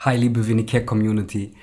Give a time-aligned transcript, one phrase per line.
[0.00, 1.54] Hi, liebe Venicare Community.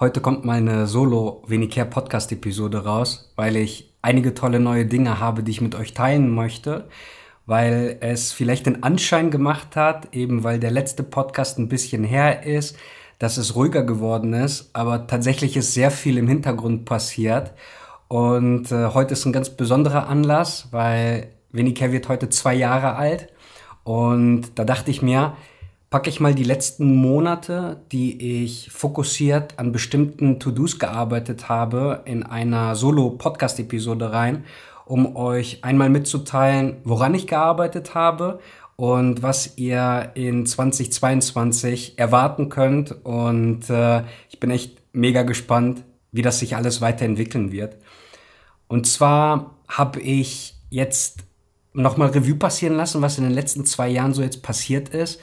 [0.00, 5.42] Heute kommt meine Solo Venicare Podcast Episode raus, weil ich einige tolle neue Dinge habe,
[5.42, 6.88] die ich mit euch teilen möchte,
[7.44, 12.46] weil es vielleicht den Anschein gemacht hat, eben weil der letzte Podcast ein bisschen her
[12.46, 12.78] ist,
[13.18, 17.52] dass es ruhiger geworden ist, aber tatsächlich ist sehr viel im Hintergrund passiert
[18.08, 23.28] und äh, heute ist ein ganz besonderer Anlass, weil Venicare wird heute zwei Jahre alt
[23.84, 25.36] und da dachte ich mir,
[25.92, 32.22] packe ich mal die letzten Monate, die ich fokussiert an bestimmten To-Dos gearbeitet habe, in
[32.22, 34.46] einer Solo-Podcast-Episode rein,
[34.86, 38.40] um euch einmal mitzuteilen, woran ich gearbeitet habe
[38.76, 43.04] und was ihr in 2022 erwarten könnt.
[43.04, 47.76] Und äh, ich bin echt mega gespannt, wie das sich alles weiterentwickeln wird.
[48.66, 51.18] Und zwar habe ich jetzt
[51.74, 55.20] nochmal Revue passieren lassen, was in den letzten zwei Jahren so jetzt passiert ist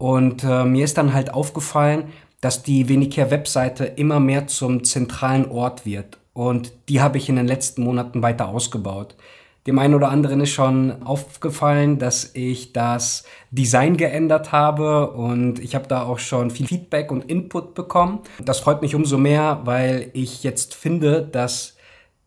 [0.00, 2.04] und äh, mir ist dann halt aufgefallen,
[2.40, 6.16] dass die Venicare-Webseite immer mehr zum zentralen Ort wird.
[6.32, 9.14] Und die habe ich in den letzten Monaten weiter ausgebaut.
[9.66, 15.74] Dem einen oder anderen ist schon aufgefallen, dass ich das Design geändert habe und ich
[15.74, 18.20] habe da auch schon viel Feedback und Input bekommen.
[18.42, 21.76] Das freut mich umso mehr, weil ich jetzt finde, dass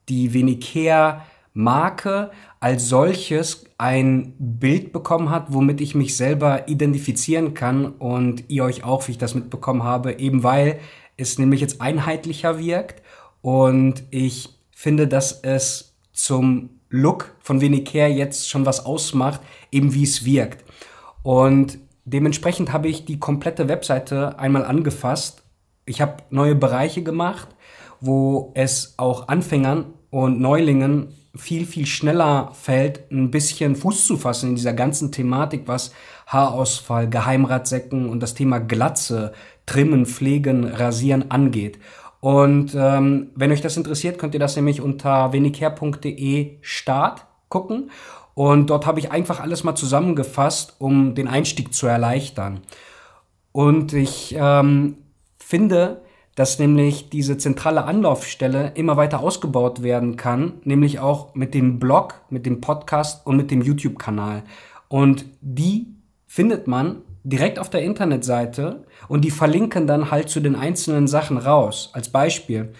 [0.09, 1.21] die Venicare
[1.53, 8.63] Marke als solches ein Bild bekommen hat, womit ich mich selber identifizieren kann und ihr
[8.63, 10.79] euch auch, wie ich das mitbekommen habe, eben weil
[11.17, 13.03] es nämlich jetzt einheitlicher wirkt
[13.41, 20.03] und ich finde, dass es zum Look von Venicare jetzt schon was ausmacht, eben wie
[20.03, 20.63] es wirkt.
[21.23, 25.43] Und dementsprechend habe ich die komplette Webseite einmal angefasst.
[25.85, 27.47] Ich habe neue Bereiche gemacht,
[27.99, 34.49] wo es auch Anfängern und Neulingen viel, viel schneller fällt, ein bisschen Fuß zu fassen
[34.49, 35.91] in dieser ganzen Thematik, was
[36.27, 39.33] Haarausfall, Geheimratsecken und das Thema Glatze,
[39.65, 41.79] Trimmen, Pflegen, Rasieren angeht.
[42.19, 47.91] Und ähm, wenn euch das interessiert, könnt ihr das nämlich unter wenigher.de Start gucken.
[48.35, 52.61] Und dort habe ich einfach alles mal zusammengefasst, um den Einstieg zu erleichtern.
[53.51, 54.97] Und ich ähm,
[55.37, 56.01] finde,
[56.35, 62.21] dass nämlich diese zentrale Anlaufstelle immer weiter ausgebaut werden kann, nämlich auch mit dem Blog,
[62.29, 64.43] mit dem Podcast und mit dem YouTube-Kanal.
[64.87, 65.87] Und die
[66.27, 71.37] findet man direkt auf der Internetseite und die verlinken dann halt zu den einzelnen Sachen
[71.37, 71.91] raus.
[71.93, 72.73] Als Beispiel,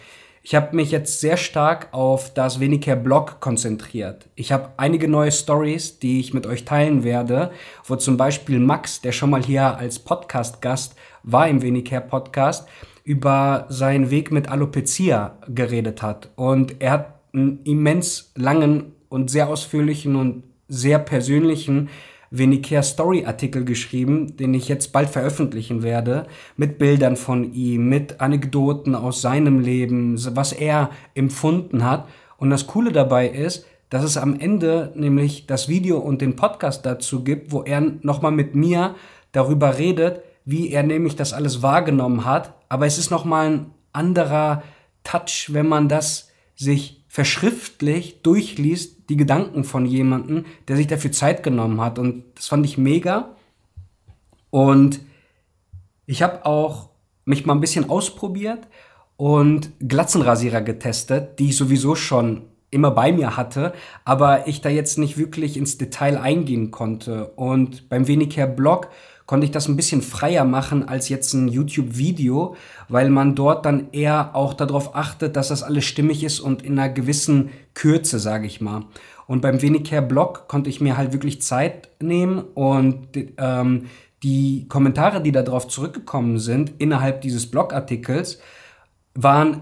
[0.45, 4.27] ich habe mich jetzt sehr stark auf das Weniger Blog konzentriert.
[4.35, 7.51] Ich habe einige neue Stories, die ich mit euch teilen werde,
[7.85, 12.67] wo zum Beispiel Max, der schon mal hier als Podcast-Gast war im Weniger Podcast,
[13.03, 16.29] über seinen Weg mit Alopecia geredet hat.
[16.35, 21.89] Und er hat einen immens langen und sehr ausführlichen und sehr persönlichen
[22.35, 26.25] Venicare Story Artikel geschrieben, den ich jetzt bald veröffentlichen werde,
[26.57, 32.07] mit Bildern von ihm, mit Anekdoten aus seinem Leben, was er empfunden hat.
[32.37, 36.83] Und das Coole dabei ist, dass es am Ende nämlich das Video und den Podcast
[36.87, 38.95] dazu gibt, wo er nochmal mit mir
[39.31, 42.53] darüber redet, wie er nämlich das alles wahrgenommen hat.
[42.69, 44.63] Aber es ist nochmal ein anderer
[45.03, 51.43] Touch, wenn man das sich verschriftlich durchliest, die Gedanken von jemandem, der sich dafür Zeit
[51.43, 51.99] genommen hat.
[51.99, 53.35] Und das fand ich mega.
[54.49, 54.99] Und
[56.05, 56.89] ich habe auch
[57.25, 58.67] mich mal ein bisschen ausprobiert
[59.15, 63.73] und Glatzenrasierer getestet, die ich sowieso schon immer bei mir hatte,
[64.03, 67.27] aber ich da jetzt nicht wirklich ins Detail eingehen konnte.
[67.35, 68.89] Und beim Weniger Blog
[69.33, 72.55] konnte ich das ein bisschen freier machen als jetzt ein YouTube-Video,
[72.87, 76.77] weil man dort dann eher auch darauf achtet, dass das alles stimmig ist und in
[76.77, 78.85] einer gewissen Kürze, sage ich mal.
[79.25, 83.07] Und beim Weniger-Blog konnte ich mir halt wirklich Zeit nehmen und
[83.39, 83.85] ähm,
[84.21, 88.37] die Kommentare, die darauf zurückgekommen sind, innerhalb dieses Blogartikels,
[89.15, 89.61] waren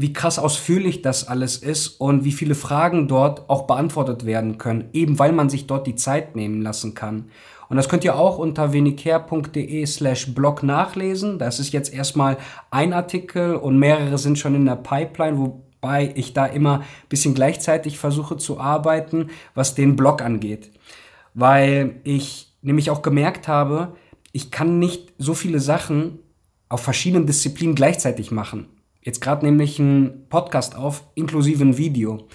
[0.00, 4.88] wie krass ausführlich das alles ist und wie viele Fragen dort auch beantwortet werden können,
[4.94, 7.26] eben weil man sich dort die Zeit nehmen lassen kann.
[7.68, 11.38] Und das könnt ihr auch unter venicare.de slash blog nachlesen.
[11.38, 12.38] Das ist jetzt erstmal
[12.70, 17.34] ein Artikel und mehrere sind schon in der Pipeline, wobei ich da immer ein bisschen
[17.34, 20.70] gleichzeitig versuche zu arbeiten, was den Blog angeht.
[21.34, 23.96] Weil ich nämlich auch gemerkt habe,
[24.32, 26.20] ich kann nicht so viele Sachen
[26.70, 28.79] auf verschiedenen Disziplinen gleichzeitig machen.
[29.02, 32.28] Jetzt gerade nämlich einen Podcast auf, inklusive ein Video.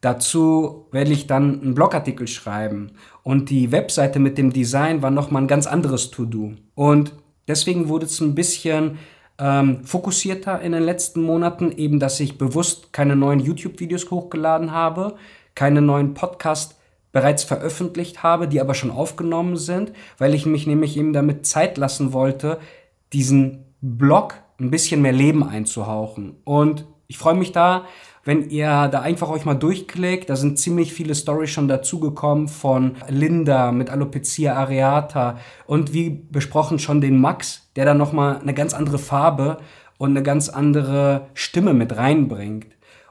[0.00, 2.92] Dazu werde ich dann einen Blogartikel schreiben.
[3.22, 6.54] Und die Webseite mit dem Design war nochmal ein ganz anderes To-Do.
[6.74, 7.14] Und
[7.48, 8.98] deswegen wurde es ein bisschen
[9.38, 15.16] ähm, fokussierter in den letzten Monaten, eben dass ich bewusst keine neuen YouTube-Videos hochgeladen habe,
[15.54, 16.76] keine neuen Podcasts
[17.12, 21.78] bereits veröffentlicht habe, die aber schon aufgenommen sind, weil ich mich nämlich eben damit Zeit
[21.78, 22.58] lassen wollte,
[23.12, 26.36] diesen Blog ein bisschen mehr Leben einzuhauchen.
[26.44, 27.84] Und ich freue mich da,
[28.24, 30.28] wenn ihr da einfach euch mal durchklickt.
[30.28, 36.78] Da sind ziemlich viele Stories schon dazugekommen von Linda mit Alopecia areata und wie besprochen
[36.78, 39.58] schon den Max, der da nochmal eine ganz andere Farbe
[39.96, 42.66] und eine ganz andere Stimme mit reinbringt.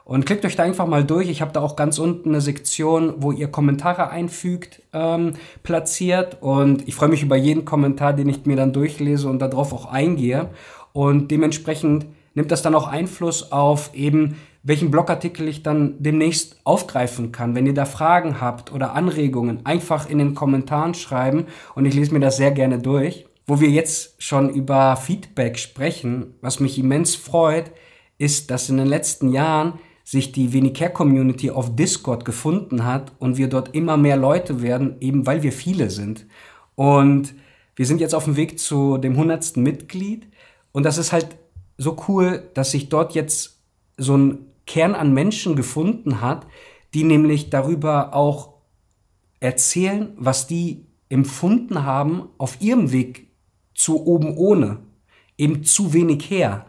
[0.08, 1.28] Und klickt euch da einfach mal durch.
[1.28, 6.38] Ich habe da auch ganz unten eine Sektion, wo ihr Kommentare einfügt, ähm, platziert.
[6.40, 9.84] Und ich freue mich über jeden Kommentar, den ich mir dann durchlese und darauf auch
[9.84, 10.48] eingehe.
[10.92, 17.32] Und dementsprechend nimmt das dann auch Einfluss auf eben, welchen Blogartikel ich dann demnächst aufgreifen
[17.32, 17.54] kann.
[17.54, 22.12] Wenn ihr da Fragen habt oder Anregungen, einfach in den Kommentaren schreiben und ich lese
[22.12, 23.26] mir das sehr gerne durch.
[23.46, 27.72] Wo wir jetzt schon über Feedback sprechen, was mich immens freut,
[28.18, 33.38] ist, dass in den letzten Jahren sich die Venicare Community auf Discord gefunden hat und
[33.38, 36.26] wir dort immer mehr Leute werden, eben weil wir viele sind.
[36.74, 37.34] Und
[37.76, 40.26] wir sind jetzt auf dem Weg zu dem hundertsten Mitglied
[40.78, 41.26] und das ist halt
[41.76, 43.64] so cool, dass sich dort jetzt
[43.96, 46.46] so ein Kern an Menschen gefunden hat,
[46.94, 48.54] die nämlich darüber auch
[49.40, 53.32] erzählen, was die empfunden haben auf ihrem Weg
[53.74, 54.78] zu oben ohne,
[55.36, 56.64] eben zu wenig her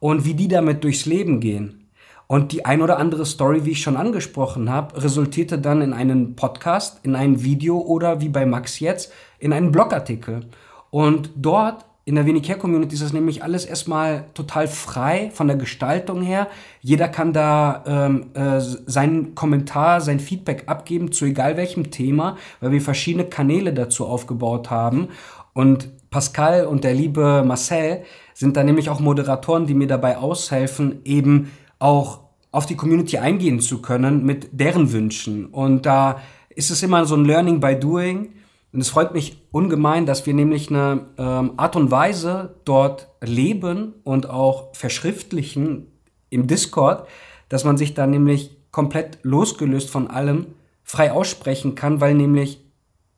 [0.00, 1.88] und wie die damit durchs Leben gehen.
[2.26, 6.34] Und die ein oder andere Story, wie ich schon angesprochen habe, resultierte dann in einen
[6.34, 10.48] Podcast, in ein Video oder wie bei Max jetzt, in einen Blogartikel.
[10.90, 15.56] Und dort in der Venicare Community ist das nämlich alles erstmal total frei von der
[15.56, 16.48] Gestaltung her.
[16.80, 22.72] Jeder kann da ähm, äh, seinen Kommentar, sein Feedback abgeben zu egal welchem Thema, weil
[22.72, 25.08] wir verschiedene Kanäle dazu aufgebaut haben.
[25.52, 28.02] Und Pascal und der liebe Marcel
[28.34, 32.20] sind da nämlich auch Moderatoren, die mir dabei aushelfen, eben auch
[32.50, 35.46] auf die Community eingehen zu können mit deren Wünschen.
[35.46, 36.20] Und da
[36.50, 38.32] ist es immer so ein Learning by Doing.
[38.72, 43.94] Und es freut mich ungemein, dass wir nämlich eine ähm, Art und Weise dort leben
[44.04, 45.88] und auch verschriftlichen
[46.30, 47.06] im Discord,
[47.50, 50.46] dass man sich da nämlich komplett losgelöst von allem
[50.82, 52.64] frei aussprechen kann, weil nämlich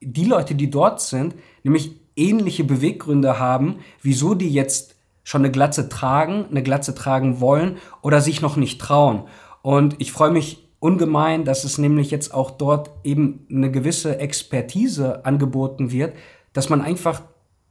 [0.01, 5.89] die Leute, die dort sind, nämlich ähnliche Beweggründe haben, wieso die jetzt schon eine Glatze
[5.89, 9.25] tragen, eine Glatze tragen wollen oder sich noch nicht trauen.
[9.63, 15.25] Und ich freue mich ungemein, dass es nämlich jetzt auch dort eben eine gewisse Expertise
[15.25, 16.15] angeboten wird,
[16.53, 17.23] dass man einfach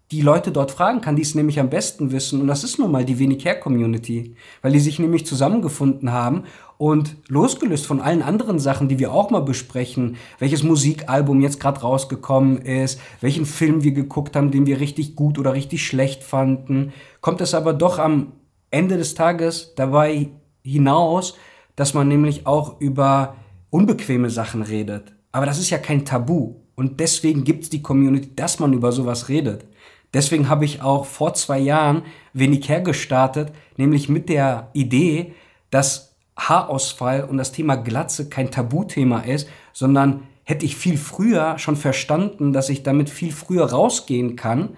[0.09, 2.41] die Leute dort fragen kann, die es nämlich am besten wissen.
[2.41, 6.45] Und das ist nun mal die Wenig Care Community, weil die sich nämlich zusammengefunden haben
[6.79, 11.81] und losgelöst von allen anderen Sachen, die wir auch mal besprechen, welches Musikalbum jetzt gerade
[11.81, 16.93] rausgekommen ist, welchen Film wir geguckt haben, den wir richtig gut oder richtig schlecht fanden,
[17.21, 18.31] kommt es aber doch am
[18.71, 20.29] Ende des Tages dabei
[20.63, 21.35] hinaus,
[21.75, 23.35] dass man nämlich auch über
[23.69, 25.13] unbequeme Sachen redet.
[25.31, 26.55] Aber das ist ja kein Tabu.
[26.75, 29.65] Und deswegen gibt es die Community, dass man über sowas redet.
[30.13, 32.03] Deswegen habe ich auch vor zwei Jahren
[32.33, 35.33] wenig hergestartet, nämlich mit der Idee,
[35.71, 41.75] dass Haarausfall und das Thema Glatze kein Tabuthema ist, sondern hätte ich viel früher schon
[41.75, 44.77] verstanden, dass ich damit viel früher rausgehen kann,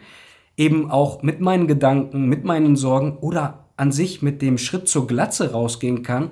[0.58, 5.08] eben auch mit meinen Gedanken, mit meinen Sorgen oder an sich mit dem Schritt zur
[5.08, 6.32] Glatze rausgehen kann,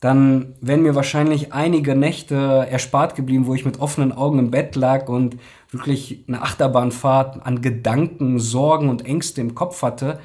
[0.00, 2.34] dann wären mir wahrscheinlich einige Nächte
[2.70, 5.36] erspart geblieben, wo ich mit offenen Augen im Bett lag und
[5.70, 10.18] wirklich eine Achterbahnfahrt an Gedanken, Sorgen und Ängste im Kopf hatte,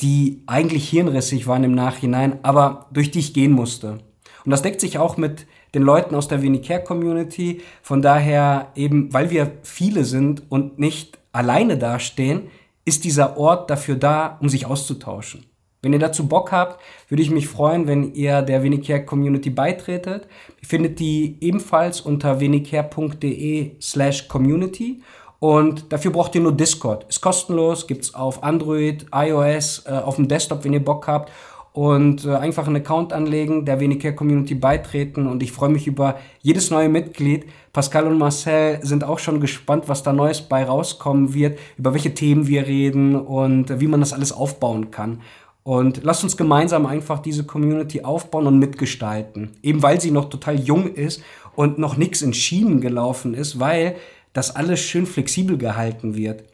[0.00, 4.00] die eigentlich hirnrissig waren im Nachhinein, aber durch die ich gehen musste.
[4.44, 7.62] Und das deckt sich auch mit den Leuten aus der Venicare Community.
[7.82, 12.48] Von daher eben, weil wir viele sind und nicht alleine dastehen,
[12.84, 15.46] ist dieser Ort dafür da, um sich auszutauschen.
[15.84, 20.26] Wenn ihr dazu Bock habt, würde ich mich freuen, wenn ihr der Venicare Community beitretet.
[20.60, 25.02] Ihr findet die ebenfalls unter venicare.de slash community
[25.44, 27.04] und dafür braucht ihr nur Discord.
[27.10, 31.30] Ist kostenlos, gibt's auf Android, iOS, äh, auf dem Desktop, wenn ihr Bock habt.
[31.74, 35.26] Und äh, einfach einen Account anlegen, der Wenig Community beitreten.
[35.26, 37.44] Und ich freue mich über jedes neue Mitglied.
[37.74, 42.14] Pascal und Marcel sind auch schon gespannt, was da Neues bei rauskommen wird, über welche
[42.14, 45.20] Themen wir reden und wie man das alles aufbauen kann.
[45.64, 49.52] Und lasst uns gemeinsam einfach diese Community aufbauen und mitgestalten.
[49.62, 51.22] Eben weil sie noch total jung ist
[51.56, 53.96] und noch nichts in Schienen gelaufen ist, weil
[54.34, 56.44] dass alles schön flexibel gehalten wird.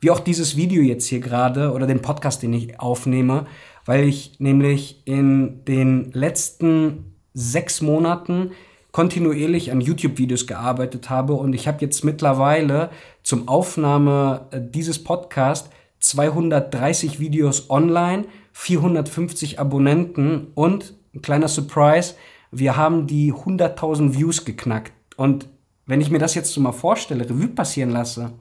[0.00, 3.46] Wie auch dieses Video jetzt hier gerade oder den Podcast, den ich aufnehme,
[3.84, 8.50] weil ich nämlich in den letzten sechs Monaten
[8.90, 12.90] kontinuierlich an YouTube-Videos gearbeitet habe und ich habe jetzt mittlerweile
[13.22, 15.68] zum Aufnahme äh, dieses Podcasts
[16.08, 22.14] 230 Videos online, 450 Abonnenten und ein kleiner Surprise,
[22.50, 25.48] wir haben die 100.000 Views geknackt und
[25.86, 28.32] wenn ich mir das jetzt so mal vorstelle, Revue passieren lasse,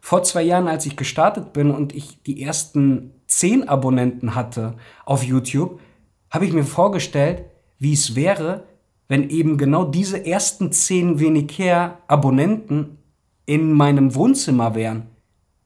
[0.00, 5.22] vor zwei Jahren, als ich gestartet bin und ich die ersten zehn Abonnenten hatte auf
[5.22, 5.80] YouTube,
[6.30, 7.44] habe ich mir vorgestellt,
[7.78, 8.64] wie es wäre,
[9.08, 12.98] wenn eben genau diese ersten zehn wenig her Abonnenten
[13.46, 15.13] in meinem Wohnzimmer wären.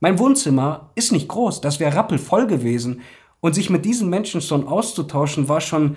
[0.00, 3.00] Mein Wohnzimmer ist nicht groß, das wäre rappelvoll gewesen.
[3.40, 5.96] Und sich mit diesen Menschen schon auszutauschen, war schon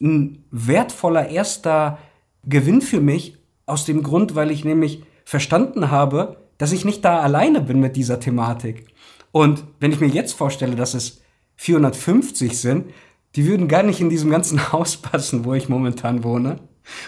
[0.00, 1.98] ein wertvoller erster
[2.44, 7.20] Gewinn für mich, aus dem Grund, weil ich nämlich verstanden habe, dass ich nicht da
[7.20, 8.86] alleine bin mit dieser Thematik.
[9.32, 11.22] Und wenn ich mir jetzt vorstelle, dass es
[11.56, 12.92] 450 sind,
[13.36, 16.58] die würden gar nicht in diesem ganzen Haus passen, wo ich momentan wohne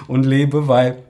[0.06, 1.02] und lebe, weil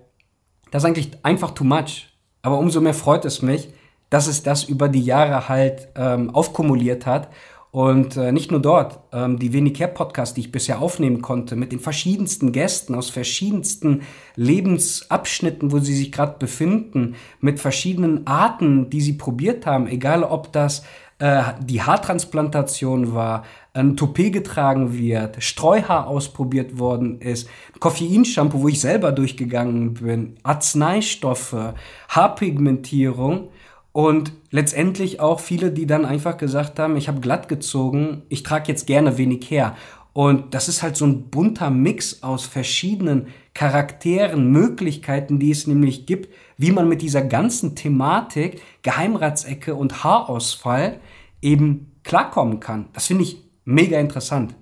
[0.71, 2.09] das ist eigentlich einfach too much.
[2.41, 3.69] Aber umso mehr freut es mich,
[4.13, 7.31] dass es das über die Jahre halt ähm, aufkumuliert hat.
[7.71, 11.57] Und äh, nicht nur dort, ähm, die Wenig Care Podcast, die ich bisher aufnehmen konnte,
[11.57, 14.03] mit den verschiedensten Gästen aus verschiedensten
[14.37, 20.53] Lebensabschnitten, wo sie sich gerade befinden, mit verschiedenen Arten, die sie probiert haben, egal ob
[20.53, 20.85] das
[21.19, 27.49] äh, die Haartransplantation war, ein Toupet getragen wird, Streuhaar ausprobiert worden ist,
[27.81, 31.73] Koffeinshampoo, wo ich selber durchgegangen bin, Arzneistoffe,
[32.11, 33.49] Haarpigmentierung
[33.93, 38.69] und letztendlich auch viele, die dann einfach gesagt haben, ich habe glatt gezogen, ich trage
[38.69, 39.77] jetzt gerne wenig her.
[40.15, 46.07] Und das ist halt so ein bunter Mix aus verschiedenen Charakteren, Möglichkeiten, die es nämlich
[46.07, 51.01] gibt, wie man mit dieser ganzen Thematik Geheimratsecke und Haarausfall
[51.41, 52.89] eben klarkommen kann.
[52.93, 54.55] Das finde ich mega interessant.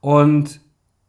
[0.00, 0.60] Und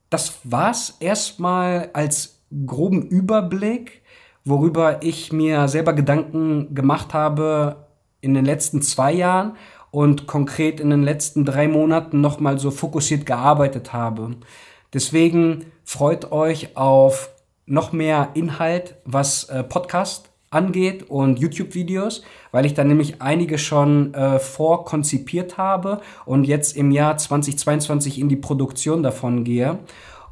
[0.09, 4.02] das war's erstmal als groben Überblick,
[4.45, 7.87] worüber ich mir selber Gedanken gemacht habe
[8.21, 9.55] in den letzten zwei Jahren
[9.91, 14.31] und konkret in den letzten drei Monaten nochmal so fokussiert gearbeitet habe.
[14.93, 17.29] Deswegen freut euch auf
[17.65, 24.13] noch mehr Inhalt, was äh, Podcast angeht und YouTube-Videos, weil ich da nämlich einige schon
[24.13, 29.79] äh, vorkonzipiert habe und jetzt im Jahr 2022 in die Produktion davon gehe.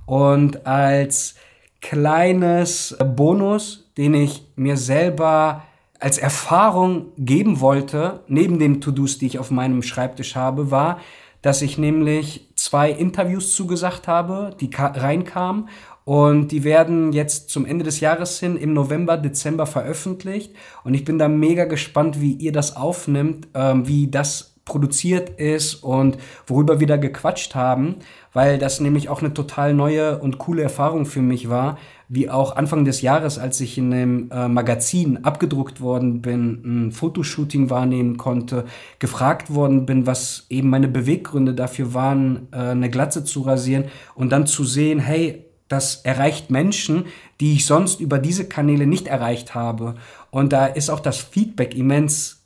[0.05, 1.35] Und als
[1.81, 5.61] kleines Bonus, den ich mir selber
[5.99, 10.99] als Erfahrung geben wollte, neben den To-Dos, die ich auf meinem Schreibtisch habe, war,
[11.43, 15.69] dass ich nämlich zwei Interviews zugesagt habe, die reinkamen
[16.03, 20.55] und die werden jetzt zum Ende des Jahres hin im November, Dezember veröffentlicht.
[20.83, 25.75] Und ich bin da mega gespannt, wie ihr das aufnimmt, ähm, wie das produziert ist
[25.75, 26.17] und
[26.47, 27.97] worüber wir da gequatscht haben,
[28.33, 31.77] weil das nämlich auch eine total neue und coole Erfahrung für mich war,
[32.13, 36.91] wie auch Anfang des Jahres, als ich in einem äh, Magazin abgedruckt worden bin, ein
[36.91, 38.65] Fotoshooting wahrnehmen konnte,
[38.99, 44.29] gefragt worden bin, was eben meine Beweggründe dafür waren, äh, eine Glatze zu rasieren und
[44.33, 47.05] dann zu sehen, hey, das erreicht Menschen,
[47.39, 49.95] die ich sonst über diese Kanäle nicht erreicht habe.
[50.31, 52.43] Und da ist auch das Feedback immens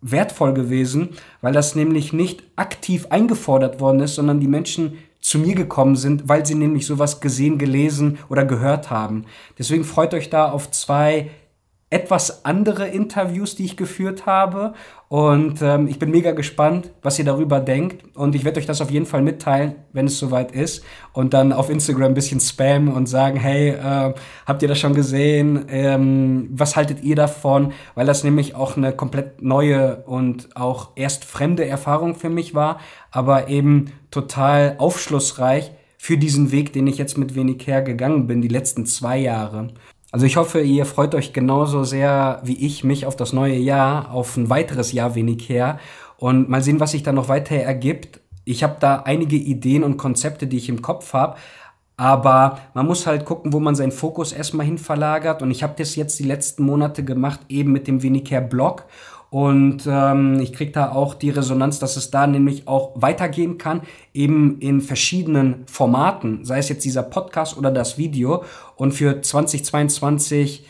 [0.00, 1.10] wertvoll gewesen,
[1.42, 4.96] weil das nämlich nicht aktiv eingefordert worden ist, sondern die Menschen
[5.26, 9.24] zu mir gekommen sind, weil sie nämlich sowas gesehen, gelesen oder gehört haben.
[9.58, 11.30] Deswegen freut euch da auf zwei
[11.88, 14.74] etwas andere Interviews, die ich geführt habe.
[15.08, 18.16] Und ähm, ich bin mega gespannt, was ihr darüber denkt.
[18.16, 20.84] Und ich werde euch das auf jeden Fall mitteilen, wenn es soweit ist.
[21.12, 24.14] Und dann auf Instagram ein bisschen spammen und sagen, hey, äh,
[24.46, 25.66] habt ihr das schon gesehen?
[25.68, 27.72] Ähm, was haltet ihr davon?
[27.94, 32.80] Weil das nämlich auch eine komplett neue und auch erst fremde Erfahrung für mich war,
[33.12, 38.48] aber eben total aufschlussreich für diesen Weg, den ich jetzt mit wenig hergegangen bin, die
[38.48, 39.68] letzten zwei Jahre.
[40.12, 44.10] Also ich hoffe, ihr freut euch genauso sehr wie ich mich auf das neue Jahr,
[44.12, 45.78] auf ein weiteres Jahr wenig her.
[46.16, 48.20] Und mal sehen, was sich da noch weiter ergibt.
[48.44, 51.36] Ich habe da einige Ideen und Konzepte, die ich im Kopf habe,
[51.96, 55.40] aber man muss halt gucken, wo man seinen Fokus erstmal hin verlagert.
[55.42, 58.84] Und ich habe das jetzt die letzten Monate gemacht, eben mit dem Weniger Blog
[59.30, 63.82] und ähm, ich kriege da auch die Resonanz, dass es da nämlich auch weitergehen kann,
[64.14, 68.44] eben in verschiedenen Formaten, sei es jetzt dieser Podcast oder das Video.
[68.76, 70.66] Und für 2022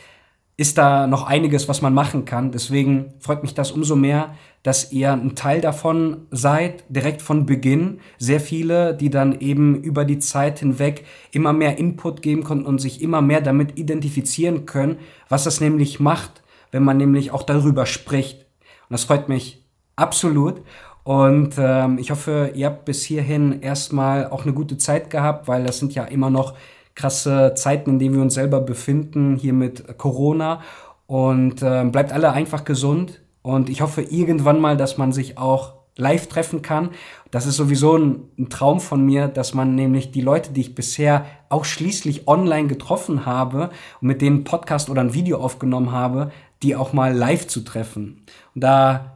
[0.57, 2.51] ist da noch einiges, was man machen kann.
[2.51, 8.01] Deswegen freut mich das umso mehr, dass ihr ein Teil davon seid, direkt von Beginn.
[8.19, 12.81] Sehr viele, die dann eben über die Zeit hinweg immer mehr Input geben konnten und
[12.81, 14.97] sich immer mehr damit identifizieren können,
[15.29, 18.46] was das nämlich macht, wenn man nämlich auch darüber spricht.
[18.88, 19.64] Und das freut mich
[19.97, 20.62] absolut.
[21.05, 25.64] Und ähm, ich hoffe, ihr habt bis hierhin erstmal auch eine gute Zeit gehabt, weil
[25.64, 26.55] das sind ja immer noch
[26.97, 30.62] krasse Zeiten, in denen wir uns selber befinden, hier mit Corona.
[31.07, 33.21] Und ähm, bleibt alle einfach gesund.
[33.43, 36.91] Und ich hoffe irgendwann mal, dass man sich auch live treffen kann.
[37.31, 40.75] Das ist sowieso ein, ein, Traum von mir, dass man nämlich die Leute, die ich
[40.75, 46.31] bisher auch schließlich online getroffen habe und mit denen Podcast oder ein Video aufgenommen habe,
[46.62, 48.25] die auch mal live zu treffen.
[48.55, 49.16] Und da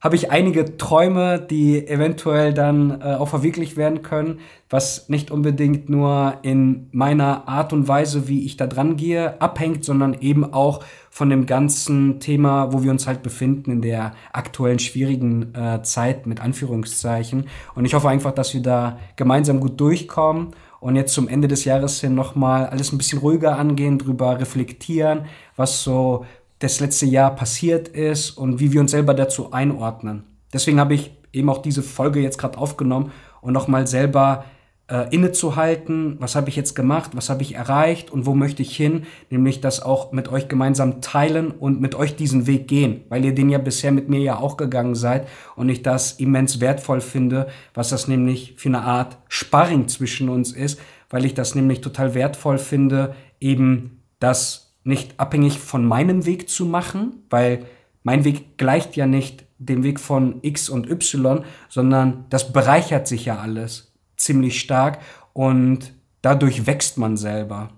[0.00, 4.40] habe ich einige Träume, die eventuell dann äh, auch verwirklicht werden können,
[4.70, 9.84] was nicht unbedingt nur in meiner Art und Weise, wie ich da dran gehe, abhängt,
[9.84, 14.78] sondern eben auch von dem ganzen Thema, wo wir uns halt befinden in der aktuellen
[14.78, 17.48] schwierigen äh, Zeit mit Anführungszeichen.
[17.74, 21.64] Und ich hoffe einfach, dass wir da gemeinsam gut durchkommen und jetzt zum Ende des
[21.64, 25.26] Jahres hin nochmal alles ein bisschen ruhiger angehen, drüber reflektieren,
[25.56, 26.24] was so
[26.60, 30.24] das letzte Jahr passiert ist und wie wir uns selber dazu einordnen.
[30.52, 34.44] Deswegen habe ich eben auch diese Folge jetzt gerade aufgenommen und nochmal selber
[34.90, 38.76] äh, innezuhalten, was habe ich jetzt gemacht, was habe ich erreicht und wo möchte ich
[38.76, 43.24] hin, nämlich das auch mit euch gemeinsam teilen und mit euch diesen Weg gehen, weil
[43.24, 47.00] ihr den ja bisher mit mir ja auch gegangen seid und ich das immens wertvoll
[47.00, 51.80] finde, was das nämlich für eine Art Sparring zwischen uns ist, weil ich das nämlich
[51.80, 57.66] total wertvoll finde, eben das nicht abhängig von meinem Weg zu machen, weil
[58.02, 63.26] mein Weg gleicht ja nicht dem Weg von X und Y, sondern das bereichert sich
[63.26, 65.00] ja alles ziemlich stark
[65.32, 67.70] und dadurch wächst man selber.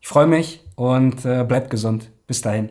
[0.00, 2.10] Ich freue mich und äh, bleibt gesund.
[2.26, 2.70] Bis dahin.